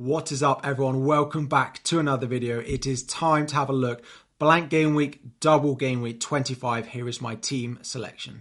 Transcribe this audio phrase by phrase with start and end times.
[0.00, 1.04] What is up, everyone?
[1.04, 2.60] Welcome back to another video.
[2.60, 4.02] It is time to have a look.
[4.38, 6.86] Blank game week, double game week 25.
[6.86, 8.40] Here is my team selection.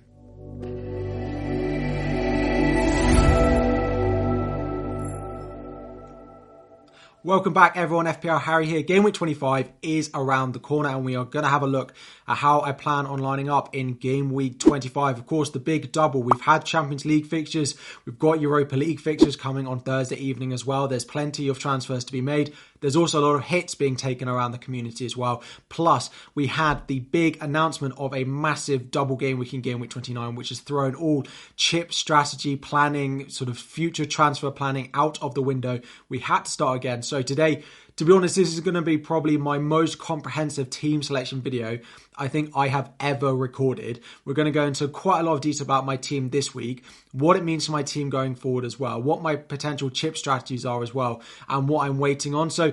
[7.22, 8.06] Welcome back, everyone.
[8.06, 8.82] FPL Harry here.
[8.82, 11.94] Game week 25 is around the corner, and we are going to have a look
[12.30, 15.18] at how I plan on lining up in game week 25.
[15.18, 16.24] Of course, the big double.
[16.24, 20.66] We've had Champions League fixtures, we've got Europa League fixtures coming on Thursday evening as
[20.66, 20.88] well.
[20.88, 22.54] There's plenty of transfers to be made.
[22.82, 25.44] There's also a lot of hits being taken around the community as well.
[25.70, 29.90] Plus, we had the big announcement of a massive double game week in game week
[29.90, 35.36] 29, which has thrown all chip strategy planning, sort of future transfer planning out of
[35.36, 35.80] the window.
[36.08, 37.02] We had to start again.
[37.04, 37.64] So today,
[38.00, 41.80] to be honest, this is going to be probably my most comprehensive team selection video
[42.18, 44.00] I think I have ever recorded.
[44.24, 46.86] We're going to go into quite a lot of detail about my team this week,
[47.12, 50.66] what it means to my team going forward as well, what my potential chip strategies
[50.66, 52.50] are as well, and what I'm waiting on.
[52.50, 52.72] So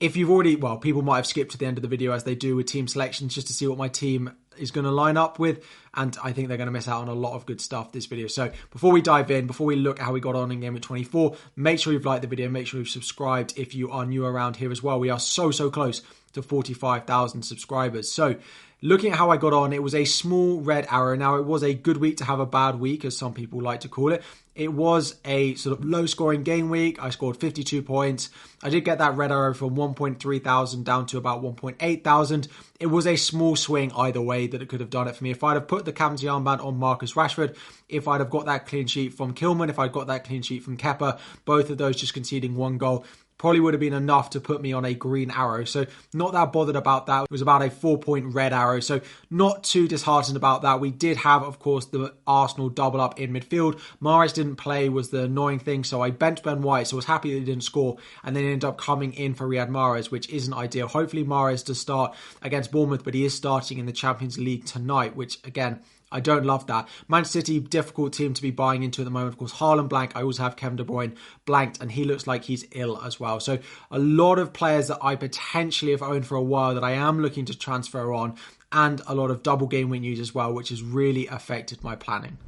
[0.00, 2.24] if you've already, well, people might have skipped to the end of the video as
[2.24, 5.18] they do with team selections just to see what my team is going to line
[5.18, 5.62] up with.
[5.94, 8.06] And I think they're going to miss out on a lot of good stuff this
[8.06, 8.26] video.
[8.26, 10.72] So before we dive in, before we look at how we got on in game
[10.72, 14.06] week 24, make sure you've liked the video, make sure you've subscribed if you are
[14.06, 14.98] new around here as well.
[14.98, 16.00] We are so, so close
[16.32, 18.10] to 45,000 subscribers.
[18.10, 18.36] So
[18.82, 21.16] looking at how I got on, it was a small red arrow.
[21.16, 23.80] Now, it was a good week to have a bad week, as some people like
[23.80, 24.22] to call it.
[24.54, 27.02] It was a sort of low scoring game week.
[27.02, 28.30] I scored 52 points.
[28.62, 32.48] I did get that red arrow from 1.3 thousand down to about 1.8 thousand.
[32.78, 35.30] It was a small swing either way that it could have done it for me.
[35.30, 37.56] If I'd have put the captaincy armband on Marcus Rashford,
[37.88, 40.62] if I'd have got that clean sheet from Kilman, if I'd got that clean sheet
[40.62, 43.04] from Kepa, both of those just conceding one goal,
[43.40, 45.64] probably would have been enough to put me on a green arrow.
[45.64, 47.22] So not that bothered about that.
[47.22, 48.80] It was about a four point red arrow.
[48.80, 50.78] So not too disheartened about that.
[50.78, 53.80] We did have, of course, the Arsenal double up in midfield.
[54.02, 55.84] Mahrez didn't play was the annoying thing.
[55.84, 56.88] So I benched Ben White.
[56.88, 59.48] So I was happy that he didn't score and then ended up coming in for
[59.48, 60.86] Riyad Mahrez, which isn't ideal.
[60.86, 65.16] Hopefully Mahrez does start against Bournemouth, but he is starting in the Champions League tonight,
[65.16, 65.80] which again,
[66.12, 66.88] I don't love that.
[67.08, 69.32] Man City, difficult team to be buying into at the moment.
[69.32, 70.12] Of course, Haaland blank.
[70.14, 71.16] I also have Kevin De Bruyne
[71.46, 73.40] blanked, and he looks like he's ill as well.
[73.40, 73.58] So
[73.90, 77.20] a lot of players that I potentially have owned for a while that I am
[77.20, 78.36] looking to transfer on,
[78.72, 81.96] and a lot of double game win news as well, which has really affected my
[81.96, 82.38] planning.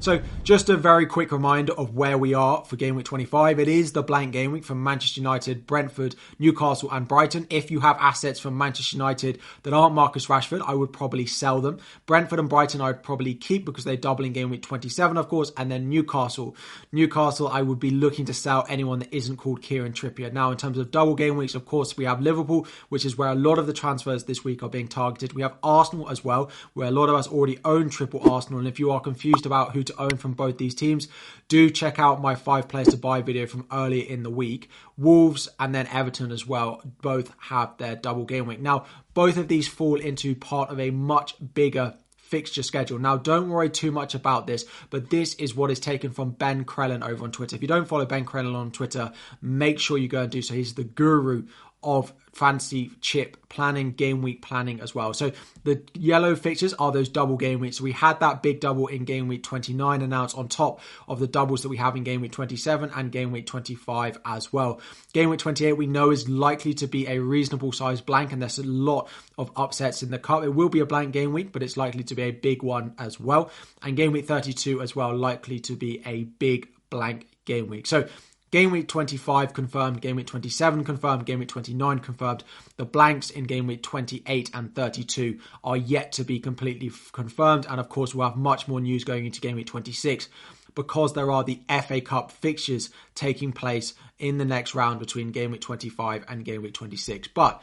[0.00, 3.58] So, just a very quick reminder of where we are for game week 25.
[3.58, 7.46] It is the blank game week from Manchester United, Brentford, Newcastle, and Brighton.
[7.48, 11.60] If you have assets from Manchester United that aren't Marcus Rashford, I would probably sell
[11.60, 11.78] them.
[12.06, 15.52] Brentford and Brighton, I would probably keep because they're doubling game week 27, of course.
[15.56, 16.56] And then Newcastle.
[16.92, 20.32] Newcastle, I would be looking to sell anyone that isn't called Kieran Trippier.
[20.32, 23.30] Now, in terms of double game weeks, of course, we have Liverpool, which is where
[23.30, 25.32] a lot of the transfers this week are being targeted.
[25.32, 28.58] We have Arsenal as well, where a lot of us already own triple Arsenal.
[28.58, 31.08] And if you are confused about who to own from both these teams,
[31.48, 34.70] do check out my five players to buy video from earlier in the week.
[34.96, 38.60] Wolves and then Everton as well both have their double game week.
[38.60, 42.98] Now, both of these fall into part of a much bigger fixture schedule.
[42.98, 46.64] Now, don't worry too much about this, but this is what is taken from Ben
[46.64, 47.54] Crellin over on Twitter.
[47.54, 50.54] If you don't follow Ben Crellin on Twitter, make sure you go and do so.
[50.54, 51.44] He's the guru
[51.84, 55.14] of fancy chip planning, game week planning as well.
[55.14, 57.80] So the yellow fixtures are those double game weeks.
[57.80, 61.26] We had that big double in game week 29 and announced on top of the
[61.26, 64.80] doubles that we have in game week 27 and game week 25 as well.
[65.12, 68.58] Game week 28 we know is likely to be a reasonable size blank and there's
[68.58, 69.08] a lot
[69.38, 70.42] of upsets in the cup.
[70.42, 72.94] It will be a blank game week, but it's likely to be a big one
[72.98, 73.50] as well.
[73.82, 77.86] And game week 32 as well, likely to be a big blank game week.
[77.86, 78.08] So
[78.54, 82.44] Game week 25 confirmed, game week 27 confirmed, game week 29 confirmed.
[82.76, 87.66] The blanks in game week 28 and 32 are yet to be completely f- confirmed.
[87.68, 90.28] And of course, we'll have much more news going into game week 26
[90.76, 95.50] because there are the FA Cup fixtures taking place in the next round between game
[95.50, 97.26] week 25 and game week 26.
[97.34, 97.60] But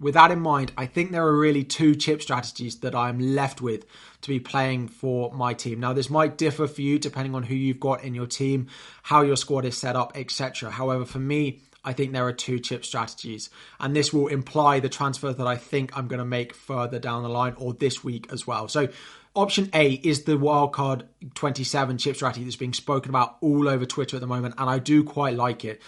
[0.00, 3.60] with that in mind, I think there are really two chip strategies that I'm left
[3.60, 3.84] with
[4.22, 5.78] to be playing for my team.
[5.78, 8.68] Now, this might differ for you depending on who you've got in your team,
[9.02, 10.70] how your squad is set up, etc.
[10.70, 14.88] However, for me, I think there are two chip strategies, and this will imply the
[14.88, 18.26] transfer that I think I'm going to make further down the line or this week
[18.32, 18.68] as well.
[18.68, 18.88] So,
[19.34, 21.04] option A is the wildcard
[21.34, 24.78] 27 chip strategy that's being spoken about all over Twitter at the moment, and I
[24.78, 25.80] do quite like it.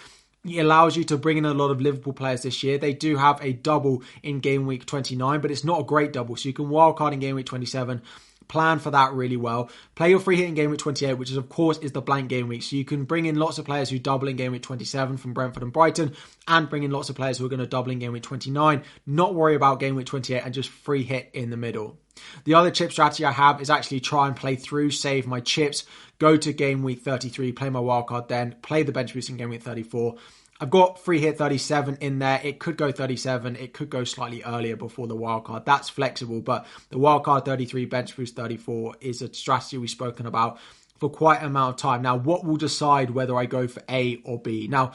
[0.44, 2.78] It allows you to bring in a lot of Liverpool players this year.
[2.78, 6.36] They do have a double in game week 29, but it's not a great double.
[6.36, 8.02] So you can wildcard in game week 27
[8.48, 9.70] plan for that really well.
[9.94, 12.28] Play your free hit in game week 28, which is of course is the blank
[12.28, 12.62] game week.
[12.62, 15.32] So you can bring in lots of players who double in game week 27 from
[15.32, 16.14] Brentford and Brighton,
[16.48, 18.82] and bring in lots of players who are going to double in game week 29.
[19.06, 21.98] Not worry about game week 28 and just free hit in the middle.
[22.44, 25.84] The other chip strategy I have is actually try and play through, save my chips,
[26.18, 29.50] go to game week 33, play my wildcard then, play the bench boost in game
[29.50, 30.16] week 34
[30.62, 32.40] I've got free hit 37 in there.
[32.44, 33.56] It could go 37.
[33.56, 35.64] It could go slightly earlier before the wildcard.
[35.64, 40.60] That's flexible, but the wildcard 33, bench boost 34 is a strategy we've spoken about
[41.00, 42.00] for quite an amount of time.
[42.00, 44.68] Now, what will decide whether I go for A or B?
[44.68, 44.92] Now,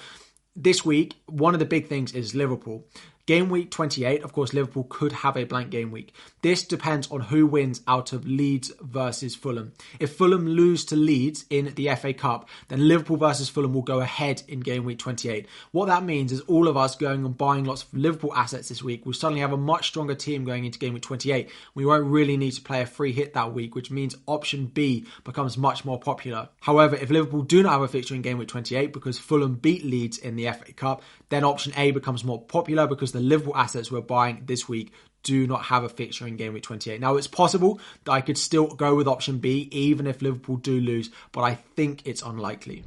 [0.56, 2.88] this week, one of the big things is Liverpool.
[3.27, 6.13] Game week 28, of course, Liverpool could have a blank game week.
[6.44, 9.74] This depends on who wins out of Leeds versus Fulham.
[10.00, 14.00] If Fulham lose to Leeds in the FA Cup, then Liverpool versus Fulham will go
[14.00, 15.45] ahead in game week 28.
[15.71, 18.81] What that means is all of us going and buying lots of Liverpool assets this
[18.81, 21.50] week will suddenly have a much stronger team going into game week 28.
[21.75, 25.06] We won't really need to play a free hit that week, which means option B
[25.25, 26.47] becomes much more popular.
[26.62, 29.83] However, if Liverpool do not have a fixture in game week 28 because Fulham beat
[29.83, 33.92] Leeds in the FA Cup, then option A becomes more popular because the Liverpool assets
[33.92, 34.94] we're buying this week
[35.24, 37.02] do not have a fixture in game week 28.
[37.02, 40.80] Now, it's possible that I could still go with option B even if Liverpool do
[40.80, 42.84] lose, but I think it's unlikely.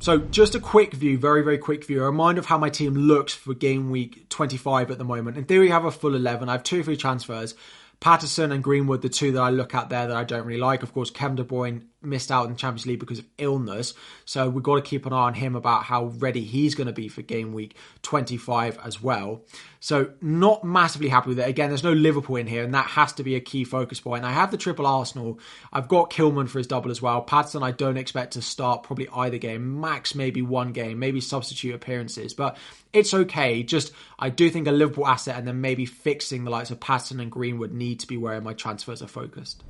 [0.00, 2.94] So, just a quick view, very, very quick view, a reminder of how my team
[2.94, 5.36] looks for game week 25 at the moment.
[5.36, 6.48] In theory, I have a full 11.
[6.48, 7.54] I have two free transfers.
[8.00, 10.84] Patterson and Greenwood, the two that I look at there that I don't really like.
[10.84, 13.94] Of course, Kevin De Bruyne missed out in the Champions League because of illness.
[14.24, 16.92] So we've got to keep an eye on him about how ready he's going to
[16.92, 19.42] be for game week 25 as well.
[19.80, 21.48] So not massively happy with it.
[21.48, 24.24] Again, there's no Liverpool in here, and that has to be a key focus point.
[24.24, 25.38] I have the triple Arsenal.
[25.72, 27.20] I've got Kilman for his double as well.
[27.22, 29.80] Patterson, I don't expect to start probably either game.
[29.80, 32.56] Max maybe one game, maybe substitute appearances, but
[32.92, 33.62] it's okay.
[33.62, 37.20] Just I do think a Liverpool asset and then maybe fixing the likes of Patterson
[37.20, 39.62] and Greenwood need to be where my transfers are focused.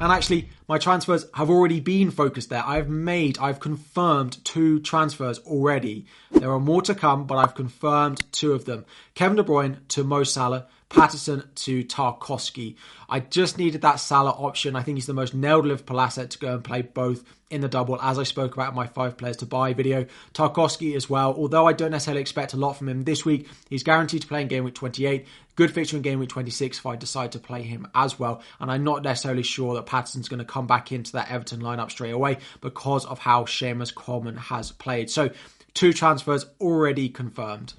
[0.00, 2.64] And actually, my transfers have already been focused there.
[2.66, 6.06] I've made, I've confirmed two transfers already.
[6.30, 8.84] There are more to come, but I've confirmed two of them.
[9.14, 12.76] Kevin De Bruyne to Mo Salah, Patterson to Tarkowski.
[13.08, 14.76] I just needed that Salah option.
[14.76, 17.68] I think he's the most nailed Liverpool asset to go and play both in the
[17.68, 20.06] double, as I spoke about in my five players to buy video.
[20.32, 23.82] Tarkowski as well, although I don't necessarily expect a lot from him this week, he's
[23.82, 25.26] guaranteed to play in game week 28.
[25.56, 28.42] Good fixture in game week 26 if I decide to play him as well.
[28.58, 31.90] And I'm not necessarily sure that Patterson's going to come back into that Everton lineup
[31.90, 35.10] straight away because of how Seamus Coleman has played.
[35.10, 35.30] So,
[35.74, 37.74] two transfers already confirmed.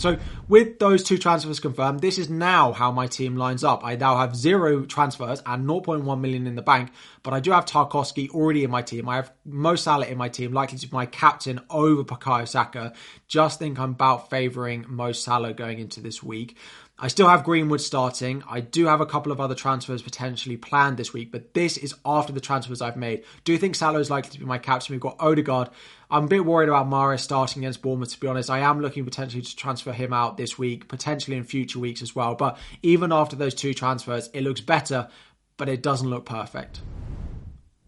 [0.00, 0.16] So,
[0.48, 3.84] with those two transfers confirmed, this is now how my team lines up.
[3.84, 6.90] I now have zero transfers and 0.1 million in the bank,
[7.22, 9.10] but I do have Tarkowski already in my team.
[9.10, 12.94] I have Mo Salah in my team, likely to be my captain over Bukayo Saka.
[13.28, 16.56] Just think I'm about favouring Mo Salah going into this week.
[17.02, 18.42] I still have Greenwood starting.
[18.48, 21.94] I do have a couple of other transfers potentially planned this week, but this is
[22.04, 23.24] after the transfers I've made.
[23.44, 24.94] Do you think Salah is likely to be my captain?
[24.94, 25.70] We've got Odegaard.
[26.10, 28.50] I'm a bit worried about Mahrez starting against Bournemouth, to be honest.
[28.50, 32.16] I am looking potentially to transfer him out this week, potentially in future weeks as
[32.16, 32.34] well.
[32.34, 35.08] But even after those two transfers, it looks better,
[35.56, 36.80] but it doesn't look perfect.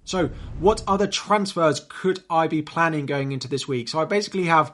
[0.05, 3.89] So, what other transfers could I be planning going into this week?
[3.89, 4.73] So, I basically have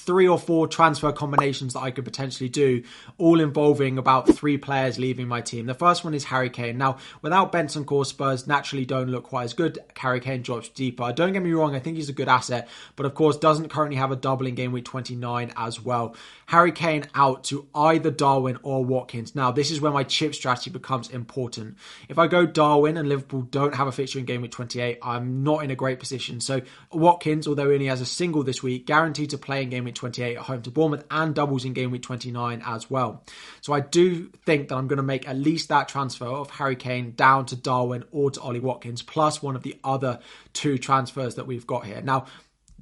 [0.00, 2.82] three or four transfer combinations that I could potentially do,
[3.18, 5.66] all involving about three players leaving my team.
[5.66, 6.78] The first one is Harry Kane.
[6.78, 9.78] Now, without Bentancur, Spurs naturally don't look quite as good.
[9.96, 11.12] Harry Kane drops deeper.
[11.12, 13.96] Don't get me wrong, I think he's a good asset, but of course doesn't currently
[13.96, 16.14] have a double in game week 29 as well.
[16.46, 19.34] Harry Kane out to either Darwin or Watkins.
[19.34, 21.76] Now, this is where my chip strategy becomes important.
[22.08, 25.44] If I go Darwin and Liverpool don't have a fixture in game week 28, I'm
[25.44, 26.40] not in a great position.
[26.40, 29.84] So Watkins, although he only has a single this week, guaranteed to play in game
[29.90, 33.24] week 28 at home to Bournemouth and doubles in game week 29 as well.
[33.60, 36.76] So I do think that I'm going to make at least that transfer of Harry
[36.76, 40.20] Kane down to Darwin or to Ollie Watkins, plus one of the other
[40.52, 42.00] two transfers that we've got here.
[42.00, 42.26] Now,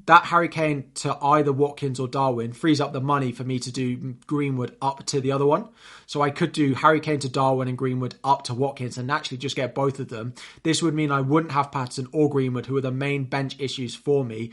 [0.08, 3.70] that Harry Kane to either Watkins or Darwin frees up the money for me to
[3.70, 5.68] do Greenwood up to the other one.
[6.06, 9.36] So I could do Harry Kane to Darwin and Greenwood up to Watkins and actually
[9.36, 10.32] just get both of them.
[10.62, 13.94] This would mean I wouldn't have Patterson or Greenwood, who are the main bench issues
[13.94, 14.52] for me,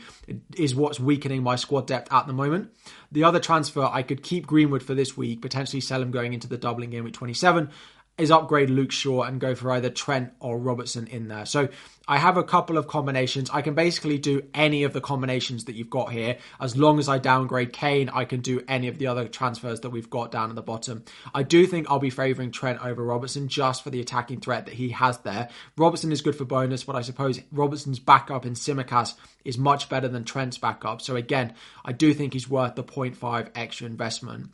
[0.58, 2.70] is what's weakening my squad depth at the moment.
[3.10, 6.48] The other transfer, I could keep Greenwood for this week, potentially sell him going into
[6.48, 7.70] the doubling game at 27
[8.18, 11.44] is upgrade Luke Shaw and go for either Trent or Robertson in there.
[11.44, 11.68] So
[12.08, 13.50] I have a couple of combinations.
[13.50, 16.38] I can basically do any of the combinations that you've got here.
[16.58, 19.90] As long as I downgrade Kane, I can do any of the other transfers that
[19.90, 21.04] we've got down at the bottom.
[21.34, 24.74] I do think I'll be favouring Trent over Robertson just for the attacking threat that
[24.74, 25.48] he has there.
[25.76, 30.08] Robertson is good for bonus, but I suppose Robertson's backup in Tsimikas is much better
[30.08, 31.02] than Trent's backup.
[31.02, 31.54] So again,
[31.84, 34.50] I do think he's worth the 0.5 extra investment.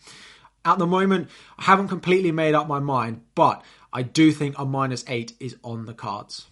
[0.65, 1.29] At the moment,
[1.59, 5.57] I haven't completely made up my mind, but I do think a minus eight is
[5.63, 6.47] on the cards.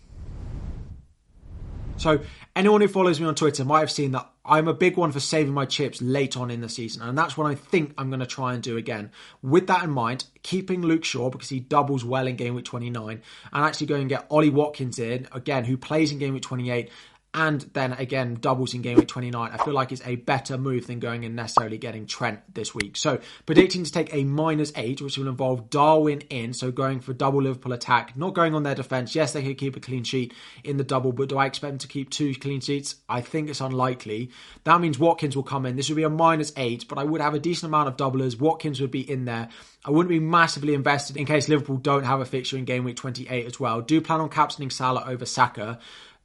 [1.96, 2.20] So
[2.56, 5.20] anyone who follows me on Twitter might have seen that I'm a big one for
[5.20, 8.20] saving my chips late on in the season, and that's what I think I'm going
[8.20, 9.10] to try and do again.
[9.42, 13.22] With that in mind, keeping Luke Shaw because he doubles well in game week 29,
[13.52, 16.90] and actually going and get Ollie Watkins in again, who plays in game week 28
[17.32, 20.87] and then again doubles in game week 29 i feel like it's a better move
[20.88, 22.96] than going and necessarily getting trent this week.
[22.96, 27.12] So predicting to take a minus 8 which will involve darwin in so going for
[27.12, 30.34] double liverpool attack not going on their defence yes they could keep a clean sheet
[30.64, 32.96] in the double but do i expect them to keep two clean sheets?
[33.08, 34.30] I think it's unlikely.
[34.64, 35.76] That means watkins will come in.
[35.76, 38.38] This would be a minus 8 but i would have a decent amount of doublers.
[38.38, 39.49] Watkins would be in there.
[39.84, 42.96] I wouldn't be massively invested in case Liverpool don't have a fixture in game week
[42.96, 43.80] 28 as well.
[43.80, 45.78] Do plan on captaining Salah over Saka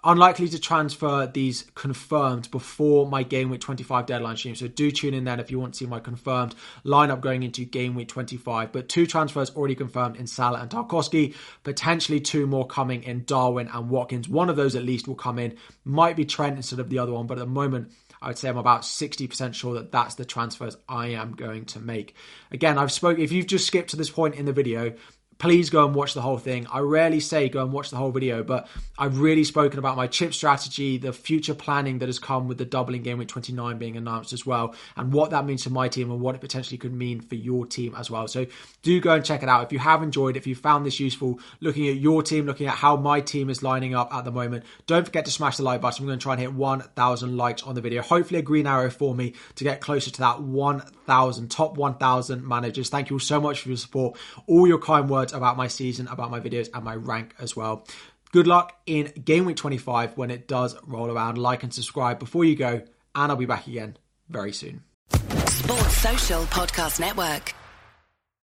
[0.05, 4.55] unlikely to transfer these confirmed before my game week 25 deadline stream.
[4.55, 7.65] So do tune in then if you want to see my confirmed lineup going into
[7.65, 8.71] game week 25.
[8.71, 11.33] But two transfers already confirmed in Salah and Tarkowski,
[11.63, 14.29] potentially two more coming in Darwin and Watkins.
[14.29, 15.57] One of those at least will come in.
[15.83, 18.49] Might be Trent instead of the other one, but at the moment, I would say
[18.49, 22.15] I'm about 60% sure that that's the transfers I am going to make.
[22.51, 24.93] Again, I've spoke if you've just skipped to this point in the video,
[25.37, 26.65] please go and watch the whole thing.
[26.71, 30.07] I rarely say go and watch the whole video, but I've really spoken about my
[30.07, 33.97] chip strategy, the future planning that has come with the doubling game week 29 being
[33.97, 36.93] announced as well, and what that means for my team and what it potentially could
[36.93, 38.27] mean for your team as well.
[38.27, 38.45] So
[38.81, 39.63] do go and check it out.
[39.63, 42.75] If you have enjoyed, if you found this useful, looking at your team, looking at
[42.75, 45.81] how my team is lining up at the moment, don't forget to smash the like
[45.81, 46.03] button.
[46.03, 48.01] I'm going to try and hit 1,000 likes on the video.
[48.01, 52.89] Hopefully a green arrow for me to get closer to that 1,000, top 1,000 managers.
[52.89, 55.67] Thank you all so much for your support, all your kind words words about my
[55.67, 57.87] season, about my videos, and my rank as well.
[58.31, 61.37] Good luck in game week 25 when it does roll around.
[61.37, 62.81] Like and subscribe before you go,
[63.15, 63.97] and I'll be back again
[64.29, 64.83] very soon.
[65.09, 67.53] Sports Social Podcast Network.